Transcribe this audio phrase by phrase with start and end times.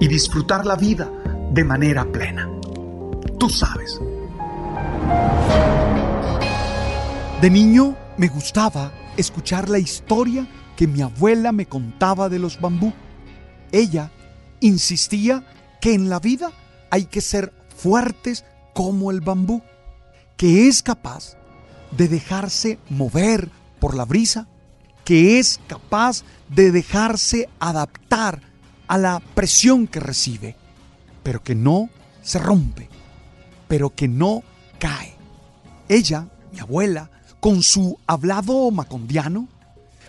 [0.00, 1.10] y disfrutar la vida
[1.52, 2.48] de manera plena.
[3.38, 4.00] Tú sabes.
[7.40, 12.92] De niño me gustaba escuchar la historia que mi abuela me contaba de los bambú.
[13.72, 14.10] Ella
[14.60, 15.44] insistía
[15.80, 16.52] que en la vida
[16.90, 18.44] hay que ser fuertes
[18.74, 19.62] como el bambú,
[20.36, 21.36] que es capaz
[21.96, 23.50] de dejarse mover
[23.80, 24.48] por la brisa,
[25.04, 28.42] que es capaz de dejarse adaptar
[28.88, 30.56] a la presión que recibe,
[31.22, 31.90] pero que no
[32.22, 32.88] se rompe,
[33.68, 34.42] pero que no
[34.78, 35.14] cae.
[35.88, 39.46] Ella, mi abuela, con su hablado macondiano,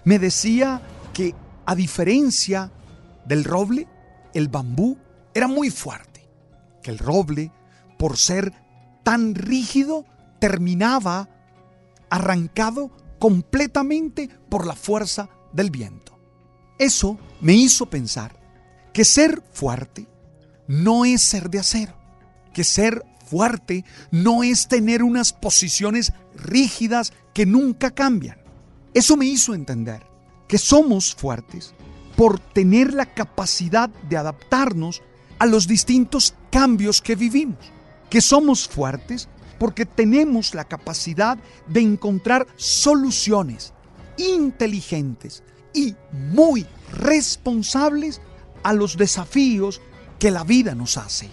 [0.05, 0.81] me decía
[1.13, 1.35] que
[1.65, 2.71] a diferencia
[3.25, 3.87] del roble,
[4.33, 4.97] el bambú
[5.33, 6.27] era muy fuerte,
[6.81, 7.51] que el roble,
[7.97, 8.53] por ser
[9.03, 10.05] tan rígido,
[10.39, 11.29] terminaba
[12.09, 16.17] arrancado completamente por la fuerza del viento.
[16.79, 18.38] Eso me hizo pensar
[18.99, 20.07] que ser fuerte
[20.67, 21.95] no es ser de acero,
[22.53, 28.41] que ser fuerte no es tener unas posiciones rígidas que nunca cambian.
[28.93, 30.05] Eso me hizo entender
[30.49, 31.73] que somos fuertes
[32.17, 35.01] por tener la capacidad de adaptarnos
[35.37, 37.71] a los distintos cambios que vivimos,
[38.09, 39.29] que somos fuertes
[39.59, 41.37] porque tenemos la capacidad
[41.69, 43.73] de encontrar soluciones
[44.17, 45.41] inteligentes
[45.73, 48.19] y muy responsables
[48.63, 49.81] a los desafíos
[50.19, 51.29] que la vida nos hace.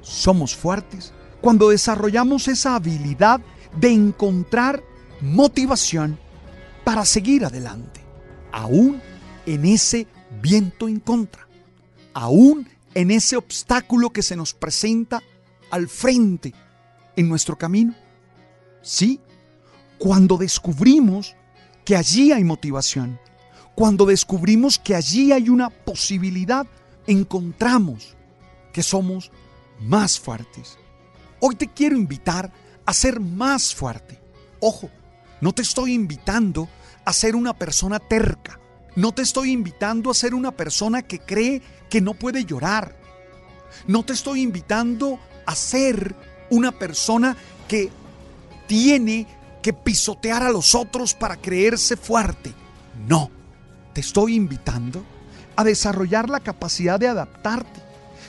[0.00, 3.40] Somos fuertes cuando desarrollamos esa habilidad
[3.78, 4.82] de encontrar
[5.20, 6.18] motivación
[6.84, 8.00] para seguir adelante,
[8.52, 9.02] aún
[9.44, 10.06] en ese
[10.40, 11.46] viento en contra,
[12.14, 15.22] aún en ese obstáculo que se nos presenta
[15.70, 16.54] al frente
[17.16, 17.94] en nuestro camino.
[18.82, 19.20] Sí,
[19.98, 21.34] cuando descubrimos
[21.84, 23.18] que allí hay motivación,
[23.76, 26.66] cuando descubrimos que allí hay una posibilidad,
[27.06, 28.16] encontramos
[28.72, 29.30] que somos
[29.78, 30.78] más fuertes.
[31.40, 32.50] Hoy te quiero invitar
[32.86, 34.18] a ser más fuerte.
[34.60, 34.88] Ojo,
[35.42, 36.70] no te estoy invitando
[37.04, 38.58] a ser una persona terca.
[38.94, 41.60] No te estoy invitando a ser una persona que cree
[41.90, 42.96] que no puede llorar.
[43.86, 46.16] No te estoy invitando a ser
[46.48, 47.36] una persona
[47.68, 47.90] que
[48.66, 49.26] tiene
[49.60, 52.54] que pisotear a los otros para creerse fuerte.
[53.06, 53.35] No,
[53.96, 55.02] te estoy invitando
[55.56, 57.80] a desarrollar la capacidad de adaptarte,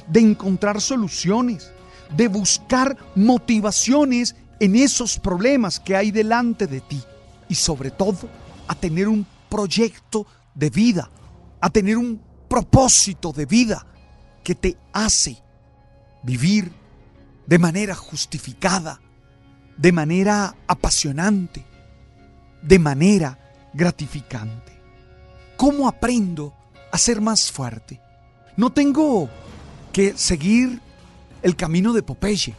[0.07, 1.73] de encontrar soluciones,
[2.15, 7.03] de buscar motivaciones en esos problemas que hay delante de ti
[7.49, 8.29] y sobre todo
[8.65, 11.09] a tener un proyecto de vida,
[11.59, 13.85] a tener un propósito de vida
[14.45, 15.37] que te hace
[16.23, 16.71] vivir
[17.45, 19.01] de manera justificada,
[19.75, 21.65] de manera apasionante,
[22.61, 23.37] de manera
[23.73, 24.76] gratificante.
[25.57, 26.53] ¿Cómo aprendo
[26.91, 27.99] a ser más fuerte?
[28.55, 29.27] No tengo
[29.91, 30.79] que seguir
[31.41, 32.55] el camino de Popeye,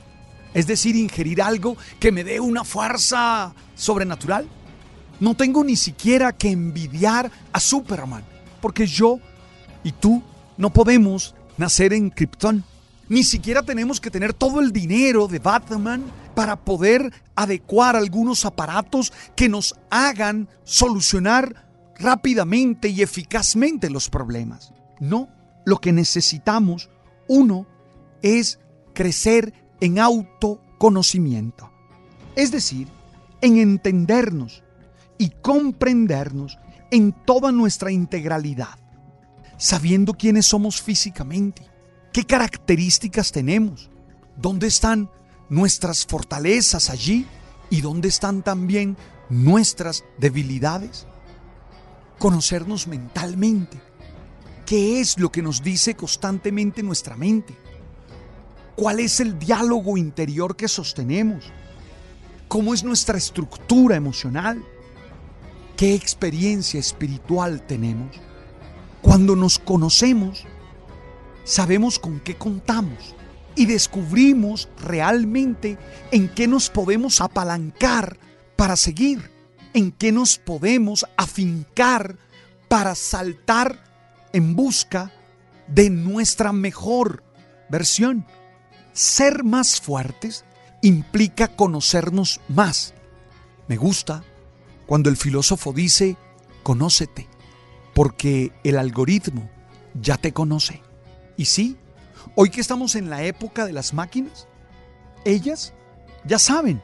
[0.53, 4.48] es decir, ingerir algo que me dé una fuerza sobrenatural.
[5.20, 8.25] No tengo ni siquiera que envidiar a Superman,
[8.60, 9.20] porque yo
[9.84, 10.20] y tú
[10.56, 12.65] no podemos nacer en Krypton.
[13.09, 16.04] Ni siquiera tenemos que tener todo el dinero de Batman
[16.34, 21.67] para poder adecuar algunos aparatos que nos hagan solucionar
[21.98, 24.72] rápidamente y eficazmente los problemas.
[25.00, 25.28] No,
[25.65, 26.91] lo que necesitamos,
[27.28, 27.66] uno,
[28.22, 28.59] es
[28.95, 31.71] crecer en autoconocimiento.
[32.36, 32.89] Es decir,
[33.41, 34.62] en entendernos
[35.18, 36.59] y comprendernos
[36.91, 38.78] en toda nuestra integralidad,
[39.56, 41.62] sabiendo quiénes somos físicamente,
[42.12, 43.91] qué características tenemos,
[44.36, 45.10] dónde están
[45.48, 47.27] nuestras fortalezas allí
[47.71, 48.97] y dónde están también
[49.28, 51.06] nuestras debilidades.
[52.18, 53.80] Conocernos mentalmente,
[54.66, 57.54] qué es lo que nos dice constantemente nuestra mente,
[58.78, 61.50] ¿Cuál es el diálogo interior que sostenemos?
[62.47, 64.65] ¿Cómo es nuestra estructura emocional?
[65.76, 68.15] ¿Qué experiencia espiritual tenemos?
[69.03, 70.44] Cuando nos conocemos,
[71.42, 73.16] sabemos con qué contamos
[73.56, 75.76] y descubrimos realmente
[76.12, 78.16] en qué nos podemos apalancar
[78.54, 79.28] para seguir,
[79.78, 82.16] en qué nos podemos afincar
[82.66, 83.78] para saltar
[84.33, 85.13] en busca
[85.69, 87.22] de nuestra mejor
[87.71, 88.27] versión.
[88.92, 90.45] Ser más fuertes
[90.83, 92.92] implica conocernos más.
[93.69, 94.25] Me gusta
[94.86, 96.16] cuando el filósofo dice,
[96.65, 97.28] conócete,
[97.95, 99.48] porque el algoritmo
[99.95, 100.83] ya te conoce.
[101.36, 101.77] Y sí,
[102.34, 104.48] hoy que estamos en la época de las máquinas,
[105.25, 105.72] ellas
[106.25, 106.83] ya saben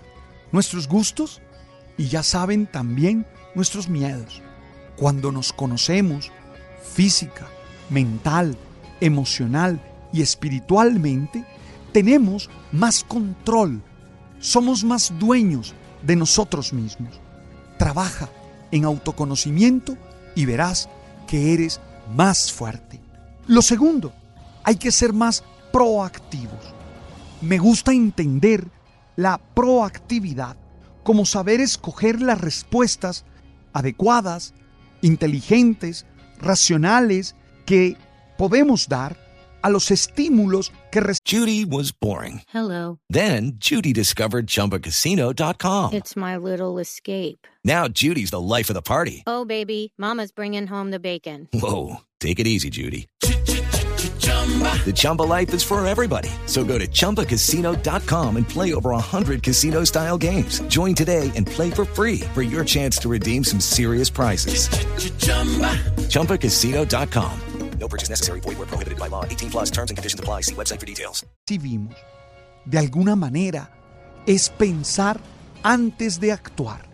[0.52, 1.42] nuestros gustos
[1.96, 4.42] y ya saben también nuestros miedos.
[4.96, 6.30] Cuando nos conocemos
[6.82, 7.46] física,
[7.90, 8.56] mental,
[9.00, 9.80] emocional
[10.12, 11.44] y espiritualmente,
[11.92, 13.82] tenemos más control,
[14.40, 17.20] somos más dueños de nosotros mismos.
[17.78, 18.28] Trabaja
[18.70, 19.96] en autoconocimiento
[20.34, 20.88] y verás
[21.26, 21.80] que eres
[22.14, 23.00] más fuerte.
[23.46, 24.12] Lo segundo,
[24.62, 26.74] hay que ser más proactivos.
[27.40, 28.66] Me gusta entender
[29.16, 30.56] la proactividad
[31.04, 33.24] como saber escoger las respuestas
[33.72, 34.54] adecuadas,
[35.02, 36.06] inteligentes,
[36.38, 37.36] racionales
[37.66, 37.96] que
[38.36, 39.16] podemos dar
[39.62, 42.42] a los estímulos que Judy was boring.
[42.52, 42.98] Hello.
[43.08, 45.94] Then Judy discovered ChumbaCasino.com.
[45.94, 47.46] It's my little escape.
[47.64, 49.22] Now Judy's the life of the party.
[49.26, 51.48] Oh, baby, Mama's bringing home the bacon.
[51.52, 53.06] Whoa, take it easy, Judy.
[54.84, 56.28] The Chumba life is for everybody.
[56.44, 60.60] So go to ChumbaCasino.com and play over 100 casino style games.
[60.68, 64.68] Join today and play for free for your chance to redeem some serious prizes.
[66.10, 67.40] ChumbaCasino.com.
[67.78, 68.40] No purchase necessary.
[68.40, 69.24] Void where prohibited by law.
[69.24, 70.42] 18 plus terms and conditions apply.
[70.42, 71.24] See website for details.
[71.46, 71.94] recibimos,
[72.64, 73.70] de alguna manera,
[74.26, 75.20] es pensar
[75.62, 76.86] antes de actuar.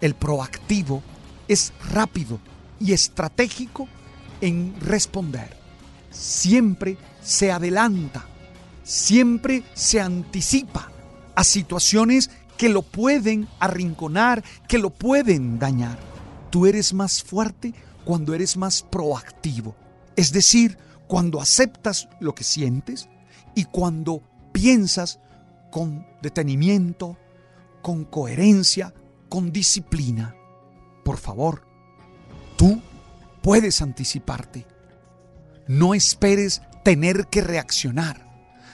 [0.00, 1.02] El proactivo
[1.46, 2.40] es rápido
[2.80, 3.88] y estratégico
[4.40, 5.57] en responder.
[6.10, 8.26] Siempre se adelanta,
[8.82, 10.90] siempre se anticipa
[11.34, 15.98] a situaciones que lo pueden arrinconar, que lo pueden dañar.
[16.50, 17.74] Tú eres más fuerte
[18.04, 19.76] cuando eres más proactivo.
[20.16, 23.08] Es decir, cuando aceptas lo que sientes
[23.54, 24.22] y cuando
[24.52, 25.20] piensas
[25.70, 27.16] con detenimiento,
[27.82, 28.92] con coherencia,
[29.28, 30.34] con disciplina.
[31.04, 31.64] Por favor,
[32.56, 32.80] tú
[33.42, 34.66] puedes anticiparte.
[35.68, 38.26] No esperes tener que reaccionar,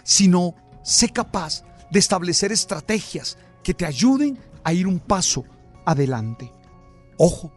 [0.05, 5.45] sino sé capaz de establecer estrategias que te ayuden a ir un paso
[5.85, 6.53] adelante.
[7.19, 7.53] Ojo,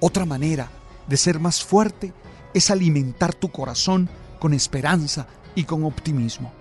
[0.00, 0.70] otra manera
[1.06, 2.12] de ser más fuerte
[2.54, 6.52] es alimentar tu corazón con esperanza y con optimismo.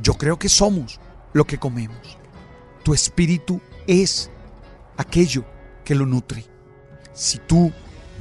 [0.00, 1.00] Yo creo que somos
[1.32, 2.18] lo que comemos.
[2.84, 4.30] Tu espíritu es
[4.96, 5.44] aquello
[5.84, 6.44] que lo nutre.
[7.12, 7.72] Si tú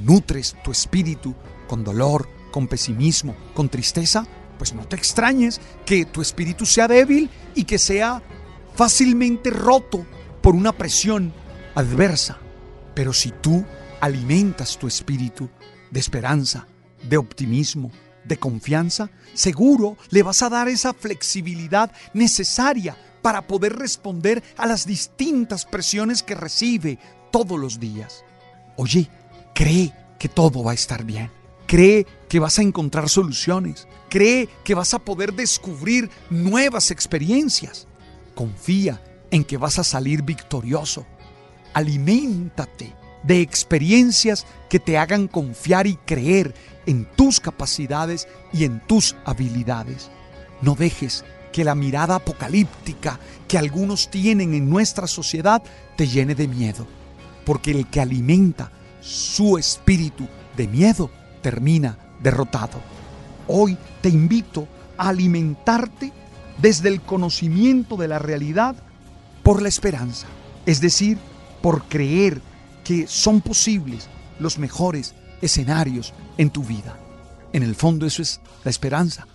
[0.03, 1.35] nutres tu espíritu
[1.67, 4.25] con dolor, con pesimismo, con tristeza,
[4.57, 8.23] pues no te extrañes que tu espíritu sea débil y que sea
[8.75, 10.05] fácilmente roto
[10.41, 11.33] por una presión
[11.75, 12.37] adversa.
[12.93, 13.65] Pero si tú
[13.99, 15.49] alimentas tu espíritu
[15.91, 16.65] de esperanza,
[17.03, 17.91] de optimismo,
[18.23, 24.85] de confianza, seguro le vas a dar esa flexibilidad necesaria para poder responder a las
[24.85, 26.99] distintas presiones que recibe
[27.33, 28.23] todos los días.
[28.77, 29.09] Oye,
[29.53, 31.29] cree que todo va a estar bien.
[31.67, 33.87] Cree que vas a encontrar soluciones.
[34.09, 37.87] Cree que vas a poder descubrir nuevas experiencias.
[38.33, 39.01] Confía
[39.31, 41.05] en que vas a salir victorioso.
[41.73, 46.53] Aliméntate de experiencias que te hagan confiar y creer
[46.85, 50.11] en tus capacidades y en tus habilidades.
[50.61, 51.23] No dejes
[51.53, 55.63] que la mirada apocalíptica que algunos tienen en nuestra sociedad
[55.95, 56.85] te llene de miedo,
[57.45, 60.27] porque el que alimenta su espíritu
[60.57, 61.09] de miedo
[61.41, 62.79] termina derrotado.
[63.47, 64.67] Hoy te invito
[64.97, 66.11] a alimentarte
[66.57, 68.75] desde el conocimiento de la realidad
[69.43, 70.27] por la esperanza,
[70.65, 71.17] es decir,
[71.61, 72.41] por creer
[72.83, 74.07] que son posibles
[74.39, 76.97] los mejores escenarios en tu vida.
[77.53, 79.27] En el fondo eso es la esperanza,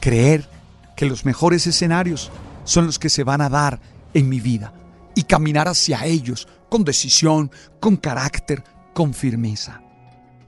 [0.00, 0.48] creer
[0.96, 2.30] que los mejores escenarios
[2.64, 3.80] son los que se van a dar
[4.14, 4.72] en mi vida
[5.14, 8.62] y caminar hacia ellos con decisión, con carácter,
[8.94, 9.80] con firmeza.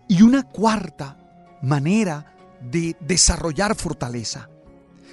[0.09, 1.17] Y una cuarta
[1.63, 4.49] manera de desarrollar fortaleza,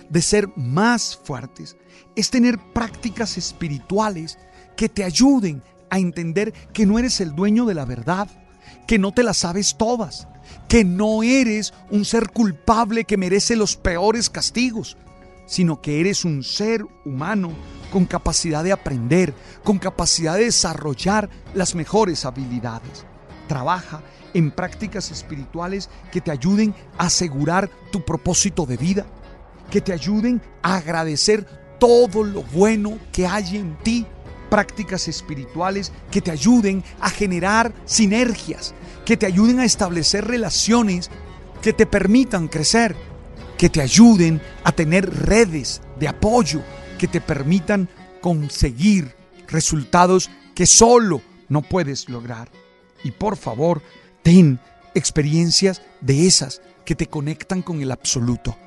[0.09, 1.77] de ser más fuertes,
[2.15, 4.37] es tener prácticas espirituales
[4.75, 8.27] que te ayuden a entender que no eres el dueño de la verdad,
[8.85, 10.27] que no te las sabes todas,
[10.67, 14.97] que no eres un ser culpable que merece los peores castigos.
[15.47, 17.53] sino que eres un ser humano
[17.89, 23.05] con capacidad de aprender, con capacidad de desarrollar las mejores habilidades.
[23.47, 24.01] Trabaja
[24.33, 29.05] en prácticas espirituales que te ayuden a asegurar tu propósito de vida,
[29.71, 31.45] que te ayuden a agradecer
[31.79, 34.05] todo lo bueno que hay en ti.
[34.49, 38.73] Prácticas espirituales que te ayuden a generar sinergias,
[39.05, 41.09] que te ayuden a establecer relaciones
[41.61, 42.95] que te permitan crecer,
[43.57, 46.61] que te ayuden a tener redes de apoyo,
[46.97, 47.89] que te permitan
[48.21, 49.15] conseguir
[49.47, 52.49] resultados que solo no puedes lograr.
[53.07, 53.81] Y por favor,
[54.21, 54.59] ten
[54.93, 58.57] experiencias de esas que te conectan con el absoluto.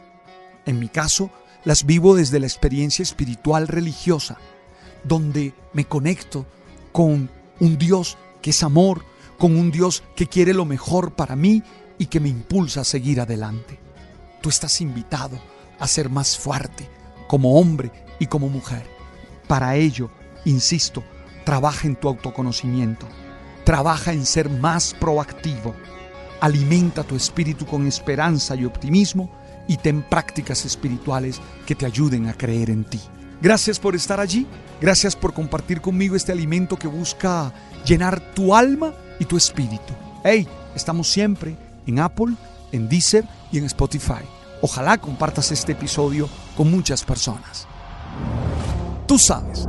[0.64, 1.30] En mi caso,
[1.62, 4.38] las vivo desde la experiencia espiritual religiosa,
[5.04, 6.46] donde me conecto
[6.90, 7.28] con
[7.60, 9.04] un Dios que es amor,
[9.36, 11.62] con un Dios que quiere lo mejor para mí
[11.98, 13.78] y que me impulsa a seguir adelante.
[14.40, 15.38] Tú estás invitado
[15.78, 16.88] a ser más fuerte
[17.28, 18.86] como hombre y como mujer.
[19.46, 20.10] Para ello,
[20.46, 21.04] insisto,
[21.44, 23.06] trabaja en tu autoconocimiento,
[23.70, 25.76] trabaja en ser más proactivo,
[26.40, 29.30] alimenta tu espíritu con esperanza y optimismo
[29.68, 32.98] y ten prácticas espirituales que te ayuden a creer en ti.
[33.40, 34.44] Gracias por estar allí,
[34.80, 37.54] gracias por compartir conmigo este alimento que busca
[37.86, 39.94] llenar tu alma y tu espíritu.
[40.24, 42.34] Hey, estamos siempre en Apple,
[42.72, 44.24] en Deezer y en Spotify.
[44.62, 47.68] Ojalá compartas este episodio con muchas personas.
[49.06, 49.68] Tú sabes.